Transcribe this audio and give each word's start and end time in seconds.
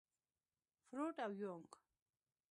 فروډ 0.87 1.15
او 1.25 1.31
يونګ. 1.41 1.69